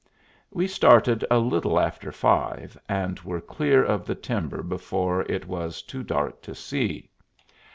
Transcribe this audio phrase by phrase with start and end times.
[0.49, 5.83] We started a little after five, and were clear of the timber before it was
[5.83, 7.11] too dark to see.